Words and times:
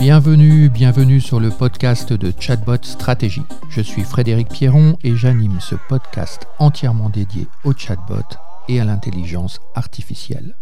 Bienvenue, 0.00 0.70
bienvenue 0.70 1.20
sur 1.20 1.40
le 1.40 1.50
podcast 1.50 2.14
de 2.14 2.32
Chatbot 2.40 2.82
Stratégie. 2.84 3.42
Je 3.68 3.82
suis 3.82 4.00
Frédéric 4.00 4.48
Pierron 4.48 4.96
et 5.04 5.14
j'anime 5.14 5.60
ce 5.60 5.74
podcast 5.90 6.46
entièrement 6.58 7.10
dédié 7.10 7.46
au 7.64 7.74
chatbot 7.74 8.24
et 8.66 8.80
à 8.80 8.86
l'intelligence 8.86 9.60
artificielle. 9.74 10.56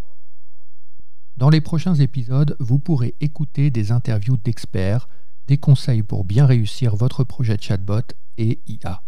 Dans 1.37 1.51
les 1.51 1.61
prochains 1.61 1.95
épisodes, 1.95 2.57
vous 2.59 2.81
pourrez 2.81 3.15
écouter 3.21 3.71
des 3.71 3.93
interviews 3.93 4.37
d'experts, 4.39 5.09
des 5.47 5.57
conseils 5.57 6.03
pour 6.03 6.25
bien 6.25 6.45
réussir 6.45 6.97
votre 6.97 7.23
projet 7.23 7.59
chatbot 7.61 8.13
et 8.39 8.61
IA. 8.67 9.05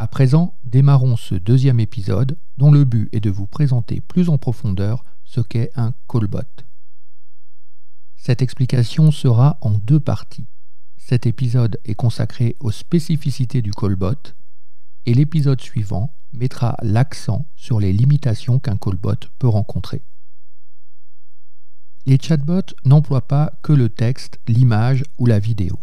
À 0.00 0.08
présent, 0.08 0.58
démarrons 0.64 1.16
ce 1.16 1.36
deuxième 1.36 1.78
épisode 1.78 2.36
dont 2.58 2.72
le 2.72 2.84
but 2.84 3.08
est 3.12 3.20
de 3.20 3.30
vous 3.30 3.46
présenter 3.46 4.00
plus 4.00 4.28
en 4.28 4.36
profondeur 4.36 5.04
ce 5.22 5.40
qu'est 5.40 5.70
un 5.76 5.92
callbot. 6.08 6.65
Cette 8.26 8.42
explication 8.42 9.12
sera 9.12 9.56
en 9.60 9.70
deux 9.70 10.00
parties. 10.00 10.48
Cet 10.96 11.26
épisode 11.26 11.78
est 11.84 11.94
consacré 11.94 12.56
aux 12.58 12.72
spécificités 12.72 13.62
du 13.62 13.70
callbot 13.70 14.34
et 15.06 15.14
l'épisode 15.14 15.60
suivant 15.60 16.12
mettra 16.32 16.76
l'accent 16.82 17.48
sur 17.54 17.78
les 17.78 17.92
limitations 17.92 18.58
qu'un 18.58 18.78
callbot 18.78 19.14
peut 19.38 19.46
rencontrer. 19.46 20.02
Les 22.04 22.18
chatbots 22.20 22.74
n'emploient 22.84 23.28
pas 23.28 23.52
que 23.62 23.72
le 23.72 23.90
texte, 23.90 24.40
l'image 24.48 25.04
ou 25.18 25.26
la 25.26 25.38
vidéo. 25.38 25.78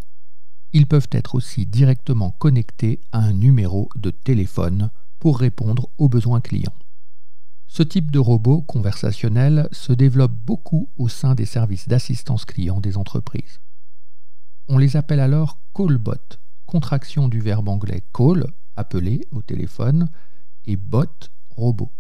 Ils 0.73 0.85
peuvent 0.85 1.07
être 1.13 1.35
aussi 1.35 1.66
directement 1.66 2.31
connectés 2.31 2.99
à 3.13 3.19
un 3.19 3.31
numéro 3.31 3.88
de 3.95 4.09
téléphone 4.09 4.89
pour 5.17 5.39
répondre 5.39 5.88
aux 5.97 6.09
besoins 6.09 6.41
clients. 6.41 6.75
Ce 7.75 7.81
type 7.81 8.11
de 8.11 8.19
robot 8.19 8.61
conversationnel 8.61 9.67
se 9.71 9.93
développe 9.93 10.35
beaucoup 10.45 10.91
au 10.95 11.09
sein 11.09 11.33
des 11.33 11.47
services 11.47 11.88
d'assistance 11.88 12.45
client 12.45 12.80
des 12.80 12.97
entreprises. 12.97 13.61
On 14.67 14.77
les 14.77 14.95
appelle 14.95 15.19
alors 15.19 15.57
callbot, 15.73 16.38
contraction 16.67 17.27
du 17.30 17.39
verbe 17.39 17.69
anglais 17.69 18.03
call, 18.13 18.45
appeler 18.75 19.21
au 19.31 19.41
téléphone, 19.41 20.07
et 20.65 20.75
bot, 20.75 21.09
robot. 21.49 21.91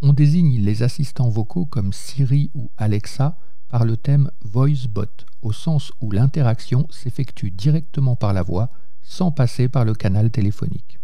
On 0.00 0.14
désigne 0.14 0.64
les 0.64 0.82
assistants 0.82 1.28
vocaux 1.28 1.66
comme 1.66 1.92
Siri 1.92 2.50
ou 2.54 2.70
Alexa 2.78 3.36
par 3.68 3.84
le 3.84 3.98
thème 3.98 4.30
VoiceBot, 4.40 5.26
au 5.42 5.52
sens 5.52 5.92
où 6.00 6.10
l'interaction 6.10 6.86
s'effectue 6.88 7.50
directement 7.50 8.16
par 8.16 8.32
la 8.32 8.42
voix 8.42 8.70
sans 9.02 9.30
passer 9.30 9.68
par 9.68 9.84
le 9.84 9.92
canal 9.92 10.30
téléphonique. 10.30 11.00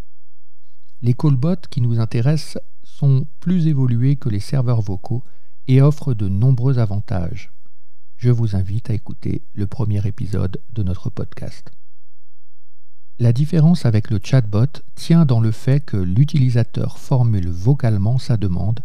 Les 1.03 1.13
callbots 1.13 1.69
qui 1.69 1.83
nous 1.83 2.01
intéressent 2.01 2.59
plus 3.41 3.67
évolués 3.67 4.17
que 4.17 4.29
les 4.29 4.41
serveurs 4.41 4.81
vocaux 4.81 5.23
et 5.67 5.83
offrent 5.83 6.15
de 6.15 6.29
nombreux 6.29 6.79
avantages. 6.79 7.53
Je 8.17 8.31
vous 8.31 8.57
invite 8.57 8.91
à 8.91 8.95
écouter 8.95 9.43
le 9.53 9.67
premier 9.67 10.07
épisode 10.07 10.61
de 10.73 10.83
notre 10.83 11.11
podcast. 11.11 11.71
La 13.21 13.33
différence 13.33 13.85
avec 13.85 14.11
le 14.11 14.21
chatbot 14.23 14.83
tient 14.95 15.25
dans 15.25 15.41
le 15.41 15.51
fait 15.51 15.85
que 15.85 15.97
l'utilisateur 15.97 16.99
formule 16.99 17.49
vocalement 17.49 18.19
sa 18.19 18.37
demande 18.37 18.81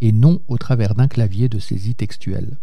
et 0.00 0.12
non 0.12 0.42
au 0.48 0.58
travers 0.58 0.94
d'un 0.94 1.08
clavier 1.08 1.48
de 1.48 1.58
saisie 1.58 1.94
textuelle. 1.94 2.58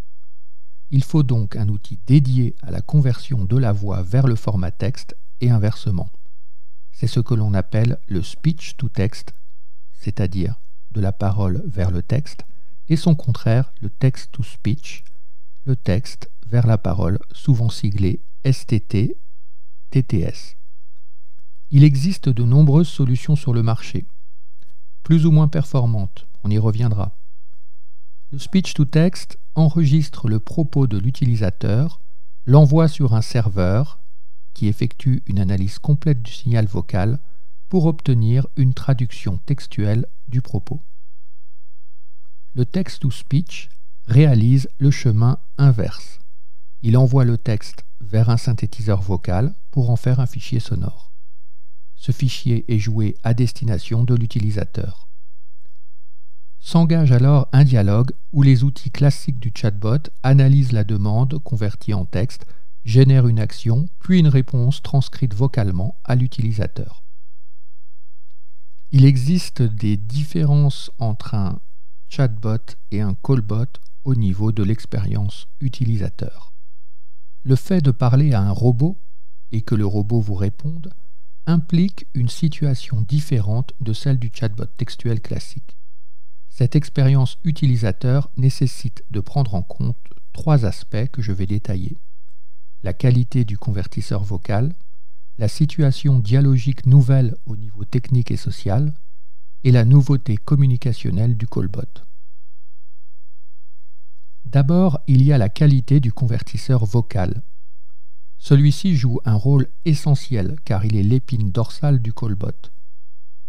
Il 0.92 1.04
faut 1.04 1.24
donc 1.24 1.56
un 1.56 1.70
outil 1.70 2.00
dédié 2.06 2.56
à 2.62 2.72
la 2.72 2.82
conversion 2.82 3.46
de 3.46 3.58
la 3.58 3.72
voix 3.72 4.04
vers 4.04 4.28
le 4.28 4.36
format 4.36 4.72
texte 4.72 5.16
et 5.42 5.50
inversement. 5.50 6.10
C'est 6.92 7.08
ce 7.08 7.20
que 7.20 7.34
l'on 7.34 7.54
appelle 7.54 7.98
le 8.08 8.22
speech 8.22 8.78
to 8.78 8.90
text, 8.90 9.34
c'est-à-dire 9.94 10.60
de 10.94 11.02
la 11.02 11.12
parole 11.12 11.64
vers 11.66 11.92
le 11.92 12.02
texte, 12.02 12.46
et 12.88 12.96
son 12.96 13.16
contraire, 13.16 13.74
le 13.82 13.90
text-to-speech, 13.90 15.04
le 15.66 15.76
texte 15.76 16.30
vers 16.48 16.68
la 16.68 16.78
parole, 16.78 17.20
souvent 17.32 17.70
siglé 17.70 18.22
STT, 18.46 19.18
TTS. 19.90 20.56
Il 21.72 21.84
existe 21.84 22.30
de 22.30 22.44
nombreuses 22.44 22.88
solutions 22.88 23.36
sur 23.36 23.54
le 23.54 23.64
marché, 23.64 24.06
plus 25.04 25.26
ou 25.26 25.32
moins 25.32 25.48
performantes, 25.48 26.28
on 26.44 26.50
y 26.50 26.58
reviendra. 26.58 27.18
Le 28.32 28.40
speech-to-text 28.40 29.38
enregistre 29.56 30.28
le 30.28 30.40
propos 30.40 30.88
de 30.88 30.98
l'utilisateur, 30.98 32.02
l'envoie 32.46 32.88
sur 32.88 33.14
un 33.14 33.22
serveur 33.22 34.00
qui 34.54 34.68
effectue 34.68 35.24
une 35.28 35.40
analyse 35.40 35.80
complète 35.80 36.22
du 36.22 36.32
signal 36.32 36.66
vocal 36.66 37.20
pour 37.70 37.86
obtenir 37.86 38.48
une 38.56 38.74
traduction 38.74 39.38
textuelle 39.46 40.06
du 40.28 40.42
propos. 40.42 40.84
Le 42.54 42.66
text-to-speech 42.66 43.70
réalise 44.06 44.70
le 44.78 44.92
chemin 44.92 45.40
inverse. 45.58 46.20
Il 46.82 46.98
envoie 46.98 47.26
le 47.26 47.38
texte 47.38 47.86
vers 48.02 48.30
un 48.30 48.38
synthétiseur 48.38 49.02
vocal 49.02 49.56
pour 49.72 49.90
en 49.90 49.96
faire 49.96 50.20
un 50.20 50.26
fichier 50.26 50.60
sonore. 50.60 51.12
Ce 51.96 52.12
fichier 52.12 52.66
est 52.68 52.80
joué 52.80 53.16
à 53.24 53.34
destination 53.34 54.04
de 54.04 54.14
l'utilisateur. 54.14 55.08
S'engage 56.60 57.12
alors 57.12 57.48
un 57.52 57.64
dialogue 57.64 58.12
où 58.32 58.42
les 58.42 58.64
outils 58.64 58.92
classiques 58.92 59.40
du 59.40 59.52
chatbot 59.56 60.10
analysent 60.22 60.72
la 60.72 60.84
demande 60.84 61.40
convertie 61.40 61.94
en 61.94 62.06
texte, 62.06 62.46
génèrent 62.86 63.28
une 63.28 63.40
action, 63.40 63.88
puis 64.00 64.20
une 64.20 64.28
réponse 64.28 64.82
transcrite 64.82 65.34
vocalement 65.34 65.98
à 66.04 66.16
l'utilisateur. 66.16 67.04
Il 68.96 69.06
existe 69.06 69.64
des 69.64 69.98
différences 69.98 70.92
entre 71.00 71.34
un 71.34 71.60
chatbot 72.10 72.76
et 72.92 73.02
un 73.02 73.16
callbot 73.16 73.66
au 74.04 74.14
niveau 74.14 74.52
de 74.52 74.62
l'expérience 74.62 75.48
utilisateur. 75.60 76.54
Le 77.42 77.56
fait 77.56 77.82
de 77.82 77.90
parler 77.90 78.34
à 78.34 78.42
un 78.42 78.52
robot 78.52 79.02
et 79.52 79.64
que 79.64 79.74
le 79.74 79.88
robot 79.88 80.20
vous 80.20 80.36
réponde 80.36 80.94
implique 81.48 82.06
une 82.14 82.30
situation 82.30 83.02
différente 83.02 83.74
de 83.80 83.94
celle 83.94 84.20
du 84.20 84.30
chatbot 84.32 84.68
textuel 84.78 85.22
classique. 85.22 85.76
Cette 86.50 86.76
expérience 86.76 87.40
utilisateur 87.44 88.30
nécessite 88.38 89.04
de 89.10 89.22
prendre 89.22 89.56
en 89.56 89.64
compte 89.64 89.98
trois 90.34 90.66
aspects 90.66 91.08
que 91.12 91.24
je 91.24 91.32
vais 91.32 91.48
détailler. 91.48 91.98
La 92.84 92.94
qualité 92.94 93.44
du 93.44 93.58
convertisseur 93.58 94.24
vocal, 94.24 94.76
la 95.38 95.48
situation 95.48 96.20
dialogique 96.20 96.86
nouvelle 96.86 97.36
au 97.46 97.56
niveau 97.56 97.86
technique 97.86 98.32
et 98.32 98.38
social, 98.38 98.94
et 99.64 99.72
la 99.72 99.86
nouveauté 99.86 100.38
communicationnelle 100.38 101.38
du 101.38 101.48
callbot. 101.48 101.82
D'abord, 104.46 105.00
il 105.08 105.24
y 105.24 105.34
a 105.34 105.38
la 105.38 105.50
qualité 105.50 106.00
du 106.00 106.12
convertisseur 106.12 106.86
vocal. 106.86 107.42
Celui-ci 108.38 108.96
joue 108.96 109.20
un 109.26 109.36
rôle 109.36 109.68
essentiel 109.86 110.58
car 110.66 110.86
il 110.86 110.96
est 110.98 111.04
l'épine 111.04 111.50
dorsale 111.50 112.02
du 112.02 112.14
callbot. 112.14 112.70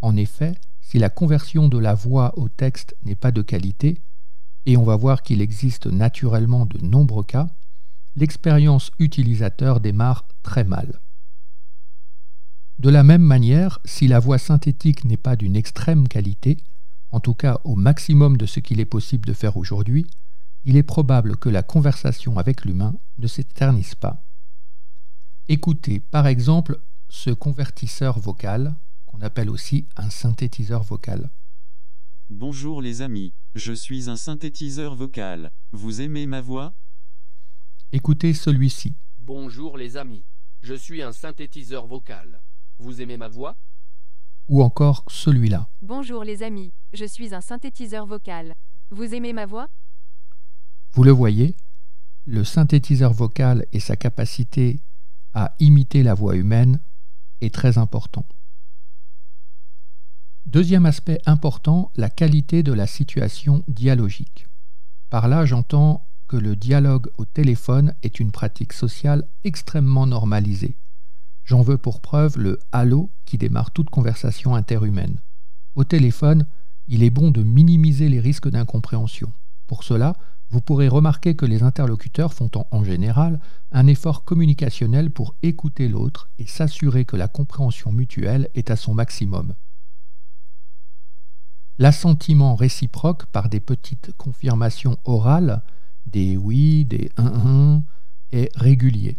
En 0.00 0.16
effet, 0.16 0.54
si 0.80 0.98
la 0.98 1.10
conversion 1.10 1.68
de 1.68 1.78
la 1.78 1.94
voix 1.94 2.32
au 2.38 2.48
texte 2.48 2.94
n'est 3.04 3.16
pas 3.16 3.32
de 3.32 3.42
qualité, 3.42 4.00
et 4.66 4.76
on 4.76 4.84
va 4.84 4.96
voir 4.96 5.22
qu'il 5.22 5.42
existe 5.42 5.86
naturellement 5.86 6.64
de 6.64 6.78
nombreux 6.78 7.24
cas, 7.24 7.48
l'expérience 8.16 8.90
utilisateur 8.98 9.80
démarre 9.80 10.26
très 10.42 10.64
mal. 10.64 11.00
De 12.84 12.90
la 12.90 13.02
même 13.02 13.22
manière, 13.22 13.78
si 13.86 14.08
la 14.08 14.20
voix 14.20 14.36
synthétique 14.36 15.06
n'est 15.06 15.16
pas 15.16 15.36
d'une 15.36 15.56
extrême 15.56 16.06
qualité, 16.06 16.58
en 17.12 17.18
tout 17.18 17.32
cas 17.32 17.58
au 17.64 17.76
maximum 17.76 18.36
de 18.36 18.44
ce 18.44 18.60
qu'il 18.60 18.78
est 18.78 18.84
possible 18.84 19.26
de 19.26 19.32
faire 19.32 19.56
aujourd'hui, 19.56 20.06
il 20.64 20.76
est 20.76 20.82
probable 20.82 21.38
que 21.38 21.48
la 21.48 21.62
conversation 21.62 22.36
avec 22.36 22.66
l'humain 22.66 22.94
ne 23.16 23.26
s'éternise 23.26 23.94
pas. 23.94 24.22
Écoutez 25.48 25.98
par 25.98 26.26
exemple 26.26 26.78
ce 27.08 27.30
convertisseur 27.30 28.18
vocal, 28.18 28.76
qu'on 29.06 29.22
appelle 29.22 29.48
aussi 29.48 29.88
un 29.96 30.10
synthétiseur 30.10 30.82
vocal. 30.82 31.30
Bonjour 32.28 32.82
les 32.82 33.00
amis, 33.00 33.32
je 33.54 33.72
suis 33.72 34.10
un 34.10 34.16
synthétiseur 34.16 34.94
vocal. 34.94 35.50
Vous 35.72 36.02
aimez 36.02 36.26
ma 36.26 36.42
voix? 36.42 36.74
Écoutez 37.92 38.34
celui-ci. 38.34 38.94
Bonjour 39.16 39.78
les 39.78 39.96
amis, 39.96 40.26
je 40.60 40.74
suis 40.74 41.00
un 41.00 41.12
synthétiseur 41.12 41.86
vocal. 41.86 42.42
Vous 42.78 43.00
aimez 43.00 43.16
ma 43.16 43.28
voix? 43.28 43.56
Ou 44.48 44.62
encore 44.62 45.04
celui-là. 45.08 45.68
Bonjour 45.80 46.24
les 46.24 46.42
amis, 46.42 46.72
je 46.92 47.04
suis 47.04 47.32
un 47.32 47.40
synthétiseur 47.40 48.04
vocal. 48.04 48.52
Vous 48.90 49.14
aimez 49.14 49.32
ma 49.32 49.46
voix? 49.46 49.68
Vous 50.92 51.04
le 51.04 51.12
voyez, 51.12 51.56
le 52.26 52.42
synthétiseur 52.42 53.12
vocal 53.12 53.64
et 53.72 53.78
sa 53.78 53.94
capacité 53.94 54.80
à 55.34 55.54
imiter 55.60 56.02
la 56.02 56.14
voix 56.14 56.34
humaine 56.34 56.80
est 57.40 57.54
très 57.54 57.78
important. 57.78 58.26
Deuxième 60.46 60.84
aspect 60.84 61.20
important, 61.26 61.92
la 61.94 62.10
qualité 62.10 62.62
de 62.64 62.72
la 62.72 62.88
situation 62.88 63.62
dialogique. 63.68 64.48
Par 65.10 65.28
là, 65.28 65.46
j'entends 65.46 66.08
que 66.26 66.36
le 66.36 66.56
dialogue 66.56 67.10
au 67.18 67.24
téléphone 67.24 67.94
est 68.02 68.18
une 68.18 68.32
pratique 68.32 68.72
sociale 68.72 69.28
extrêmement 69.44 70.06
normalisée. 70.06 70.76
J'en 71.44 71.60
veux 71.60 71.78
pour 71.78 72.00
preuve 72.00 72.38
le 72.38 72.58
halo 72.72 73.10
qui 73.26 73.36
démarre 73.36 73.70
toute 73.70 73.90
conversation 73.90 74.54
interhumaine. 74.54 75.20
Au 75.74 75.84
téléphone, 75.84 76.46
il 76.88 77.02
est 77.02 77.10
bon 77.10 77.30
de 77.30 77.42
minimiser 77.42 78.08
les 78.08 78.20
risques 78.20 78.48
d'incompréhension. 78.48 79.32
Pour 79.66 79.84
cela, 79.84 80.16
vous 80.50 80.60
pourrez 80.60 80.88
remarquer 80.88 81.34
que 81.34 81.46
les 81.46 81.62
interlocuteurs 81.62 82.32
font 82.32 82.50
en 82.70 82.84
général 82.84 83.40
un 83.72 83.86
effort 83.86 84.24
communicationnel 84.24 85.10
pour 85.10 85.34
écouter 85.42 85.88
l'autre 85.88 86.30
et 86.38 86.46
s'assurer 86.46 87.04
que 87.04 87.16
la 87.16 87.28
compréhension 87.28 87.92
mutuelle 87.92 88.48
est 88.54 88.70
à 88.70 88.76
son 88.76 88.94
maximum. 88.94 89.54
L'assentiment 91.78 92.54
réciproque 92.54 93.26
par 93.26 93.48
des 93.48 93.60
petites 93.60 94.12
confirmations 94.16 94.96
orales, 95.04 95.62
des 96.06 96.36
oui, 96.36 96.84
des 96.84 97.10
un, 97.16 97.26
un, 97.26 97.84
est 98.30 98.56
régulier. 98.56 99.18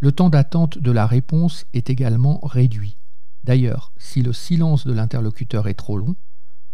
Le 0.00 0.12
temps 0.12 0.30
d'attente 0.30 0.78
de 0.78 0.92
la 0.92 1.06
réponse 1.06 1.66
est 1.72 1.90
également 1.90 2.38
réduit. 2.44 2.96
D'ailleurs, 3.42 3.92
si 3.96 4.22
le 4.22 4.32
silence 4.32 4.86
de 4.86 4.92
l'interlocuteur 4.92 5.66
est 5.66 5.74
trop 5.74 5.98
long, 5.98 6.14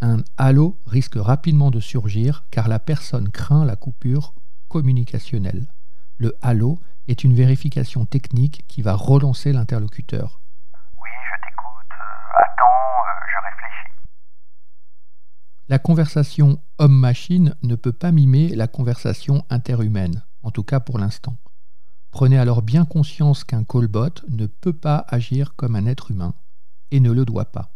un 0.03 0.19
halo 0.37 0.79
risque 0.85 1.15
rapidement 1.17 1.71
de 1.71 1.81
surgir 1.81 2.45
car 2.51 2.69
la 2.69 2.79
personne 2.79 3.31
craint 3.31 3.65
la 3.65 3.77
coupure 3.77 4.35
communicationnelle. 4.69 5.73
Le 6.19 6.37
halo 6.43 6.79
est 7.09 7.25
une 7.25 7.33
vérification 7.33 8.05
technique 8.05 8.65
qui 8.69 8.83
va 8.83 8.95
relancer 8.95 9.55
l'interlocuteur. 9.55 10.43
Oui, 10.75 11.09
je 11.25 11.49
t'écoute. 11.49 11.93
Euh, 11.93 12.41
attends, 12.41 13.01
euh, 13.09 13.25
je 13.33 13.39
réfléchis. 13.47 14.05
La 15.69 15.79
conversation 15.79 16.59
homme-machine 16.77 17.57
ne 17.63 17.75
peut 17.75 17.93
pas 17.93 18.13
mimer 18.13 18.55
la 18.55 18.69
conversation 18.69 19.47
interhumaine, 19.49 20.25
en 20.43 20.51
tout 20.51 20.65
cas 20.65 20.81
pour 20.81 20.99
l'instant. 20.99 21.39
Prenez 22.15 22.39
alors 22.39 22.63
bien 22.63 22.85
conscience 22.85 23.43
qu'un 23.43 23.65
callbot 23.65 24.23
ne 24.29 24.47
peut 24.47 24.73
pas 24.73 25.05
agir 25.09 25.57
comme 25.57 25.75
un 25.75 25.85
être 25.85 26.13
humain 26.13 26.33
et 26.93 27.01
ne 27.01 27.11
le 27.11 27.25
doit 27.25 27.51
pas. 27.51 27.75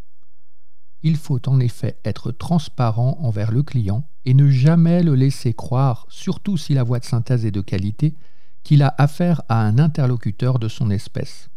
Il 1.03 1.17
faut 1.17 1.41
en 1.49 1.59
effet 1.59 1.99
être 2.05 2.31
transparent 2.31 3.19
envers 3.21 3.51
le 3.51 3.65
client 3.65 4.09
et 4.25 4.35
ne 4.35 4.49
jamais 4.49 5.03
le 5.03 5.17
laisser 5.17 5.55
croire, 5.55 6.07
surtout 6.09 6.57
si 6.57 6.73
la 6.73 6.85
voix 6.85 7.01
de 7.01 7.05
synthèse 7.05 7.47
est 7.47 7.51
de 7.51 7.61
qualité, 7.61 8.15
qu'il 8.63 8.85
a 8.85 8.95
affaire 8.97 9.43
à 9.49 9.61
un 9.61 9.77
interlocuteur 9.77 10.61
de 10.61 10.69
son 10.69 10.93
espèce. 10.93 11.49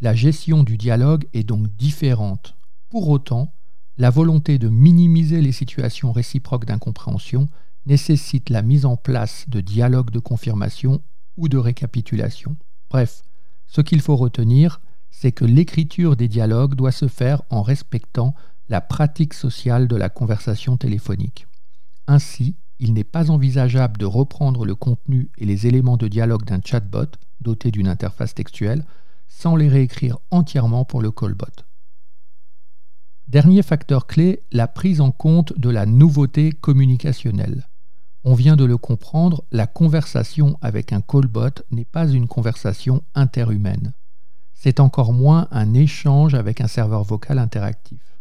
La 0.00 0.16
gestion 0.16 0.64
du 0.64 0.76
dialogue 0.76 1.28
est 1.32 1.44
donc 1.44 1.68
différente. 1.76 2.56
Pour 2.88 3.08
autant, 3.08 3.54
la 3.98 4.10
volonté 4.10 4.58
de 4.58 4.68
minimiser 4.68 5.42
les 5.42 5.52
situations 5.52 6.10
réciproques 6.10 6.64
d'incompréhension 6.64 7.48
nécessite 7.86 8.50
la 8.50 8.62
mise 8.62 8.84
en 8.84 8.96
place 8.96 9.48
de 9.48 9.60
dialogues 9.60 10.10
de 10.10 10.18
confirmation 10.18 11.00
ou 11.36 11.48
de 11.48 11.58
récapitulation. 11.58 12.56
Bref, 12.90 13.22
ce 13.66 13.80
qu'il 13.80 14.00
faut 14.00 14.16
retenir, 14.16 14.80
c'est 15.10 15.32
que 15.32 15.44
l'écriture 15.44 16.16
des 16.16 16.28
dialogues 16.28 16.74
doit 16.74 16.92
se 16.92 17.08
faire 17.08 17.42
en 17.50 17.62
respectant 17.62 18.34
la 18.68 18.80
pratique 18.80 19.34
sociale 19.34 19.88
de 19.88 19.96
la 19.96 20.08
conversation 20.08 20.76
téléphonique. 20.76 21.46
Ainsi, 22.06 22.56
il 22.78 22.94
n'est 22.94 23.04
pas 23.04 23.30
envisageable 23.30 23.98
de 23.98 24.06
reprendre 24.06 24.64
le 24.64 24.74
contenu 24.74 25.30
et 25.38 25.44
les 25.44 25.66
éléments 25.66 25.96
de 25.96 26.08
dialogue 26.08 26.44
d'un 26.44 26.60
chatbot 26.64 27.10
doté 27.40 27.70
d'une 27.70 27.88
interface 27.88 28.34
textuelle 28.34 28.84
sans 29.28 29.56
les 29.56 29.68
réécrire 29.68 30.18
entièrement 30.30 30.84
pour 30.84 31.00
le 31.00 31.10
callbot. 31.10 31.46
Dernier 33.28 33.62
facteur 33.62 34.06
clé, 34.06 34.42
la 34.50 34.66
prise 34.66 35.00
en 35.00 35.12
compte 35.12 35.56
de 35.58 35.70
la 35.70 35.86
nouveauté 35.86 36.50
communicationnelle. 36.50 37.69
On 38.24 38.34
vient 38.34 38.56
de 38.56 38.64
le 38.64 38.76
comprendre, 38.76 39.44
la 39.50 39.66
conversation 39.66 40.58
avec 40.60 40.92
un 40.92 41.00
callbot 41.00 41.62
n'est 41.70 41.84
pas 41.84 42.08
une 42.08 42.28
conversation 42.28 43.02
interhumaine 43.14 43.92
c'est 44.62 44.78
encore 44.78 45.14
moins 45.14 45.48
un 45.52 45.72
échange 45.72 46.34
avec 46.34 46.60
un 46.60 46.66
serveur 46.66 47.02
vocal 47.02 47.38
interactif. 47.38 48.18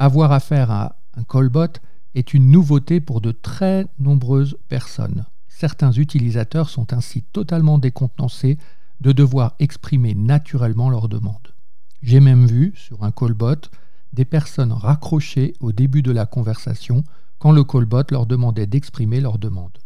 Avoir 0.00 0.32
affaire 0.32 0.72
à 0.72 0.96
un 1.16 1.22
callbot 1.22 1.78
est 2.16 2.34
une 2.34 2.50
nouveauté 2.50 3.00
pour 3.00 3.20
de 3.20 3.30
très 3.30 3.86
nombreuses 4.00 4.58
personnes. 4.68 5.26
Certains 5.46 5.92
utilisateurs 5.92 6.68
sont 6.68 6.92
ainsi 6.92 7.22
totalement 7.22 7.78
décontenancés 7.78 8.58
de 9.00 9.12
devoir 9.12 9.54
exprimer 9.60 10.16
naturellement 10.16 10.90
leurs 10.90 11.08
demandes. 11.08 11.54
J'ai 12.02 12.18
même 12.18 12.46
vu, 12.46 12.72
sur 12.74 13.04
un 13.04 13.12
callbot, 13.12 13.70
des 14.12 14.24
personnes 14.24 14.72
raccrocher 14.72 15.54
au 15.60 15.70
début 15.70 16.02
de 16.02 16.10
la 16.10 16.26
conversation 16.26 17.04
quand 17.38 17.52
le 17.52 17.64
callbot 17.64 18.04
leur 18.10 18.26
demandait 18.26 18.66
d'exprimer 18.66 19.20
leurs 19.20 19.38
demandes. 19.38 19.78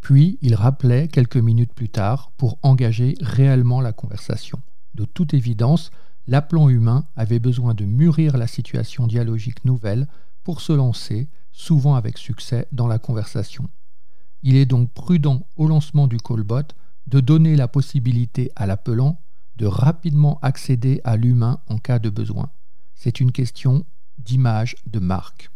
Puis 0.00 0.38
ils 0.42 0.54
rappelaient 0.54 1.08
quelques 1.08 1.36
minutes 1.36 1.74
plus 1.74 1.88
tard 1.88 2.32
pour 2.36 2.58
engager 2.62 3.14
réellement 3.20 3.80
la 3.80 3.92
conversation. 3.92 4.60
De 4.94 5.04
toute 5.04 5.34
évidence, 5.34 5.90
l'appelant 6.26 6.68
humain 6.68 7.06
avait 7.16 7.40
besoin 7.40 7.74
de 7.74 7.84
mûrir 7.84 8.36
la 8.36 8.46
situation 8.46 9.06
dialogique 9.06 9.64
nouvelle 9.64 10.06
pour 10.44 10.60
se 10.60 10.72
lancer, 10.72 11.28
souvent 11.52 11.94
avec 11.94 12.16
succès, 12.16 12.68
dans 12.72 12.86
la 12.86 12.98
conversation. 12.98 13.68
Il 14.42 14.56
est 14.56 14.66
donc 14.66 14.92
prudent 14.92 15.46
au 15.56 15.66
lancement 15.66 16.06
du 16.06 16.18
callbot 16.18 16.62
de 17.06 17.20
donner 17.20 17.56
la 17.56 17.68
possibilité 17.68 18.52
à 18.54 18.66
l'appelant 18.66 19.20
de 19.56 19.66
rapidement 19.66 20.38
accéder 20.40 21.00
à 21.04 21.16
l'humain 21.16 21.60
en 21.66 21.78
cas 21.78 21.98
de 21.98 22.10
besoin. 22.10 22.50
C'est 22.94 23.20
une 23.20 23.32
question 23.32 23.84
d'image 24.18 24.76
de 24.86 25.00
marque. 25.00 25.50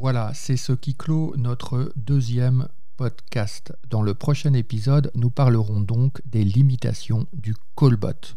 Voilà, 0.00 0.30
c'est 0.32 0.56
ce 0.56 0.72
qui 0.72 0.94
clôt 0.94 1.34
notre 1.36 1.92
deuxième 1.96 2.68
podcast. 2.96 3.72
Dans 3.90 4.00
le 4.00 4.14
prochain 4.14 4.52
épisode, 4.52 5.10
nous 5.16 5.28
parlerons 5.28 5.80
donc 5.80 6.20
des 6.24 6.44
limitations 6.44 7.26
du 7.32 7.56
callbot. 7.76 8.36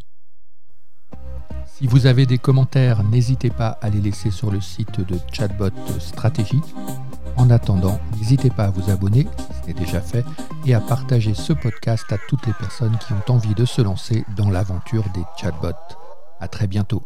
Si 1.67 1.85
vous 1.85 2.07
avez 2.07 2.25
des 2.25 2.39
commentaires, 2.39 3.03
n'hésitez 3.03 3.51
pas 3.51 3.77
à 3.81 3.91
les 3.91 4.01
laisser 4.01 4.31
sur 4.31 4.49
le 4.49 4.59
site 4.59 5.01
de 5.01 5.19
Chatbot 5.31 5.69
Stratégie. 5.99 6.61
En 7.37 7.51
attendant, 7.51 7.99
n'hésitez 8.17 8.49
pas 8.49 8.65
à 8.65 8.71
vous 8.71 8.89
abonner 8.89 9.27
si 9.63 9.69
ce 9.69 9.73
déjà 9.75 10.01
fait 10.01 10.25
et 10.65 10.73
à 10.73 10.81
partager 10.81 11.35
ce 11.35 11.53
podcast 11.53 12.11
à 12.11 12.17
toutes 12.27 12.47
les 12.47 12.53
personnes 12.53 12.97
qui 12.97 13.13
ont 13.13 13.31
envie 13.31 13.53
de 13.53 13.65
se 13.65 13.83
lancer 13.83 14.25
dans 14.35 14.49
l'aventure 14.49 15.05
des 15.13 15.23
chatbots. 15.39 15.95
À 16.39 16.47
très 16.47 16.65
bientôt. 16.65 17.03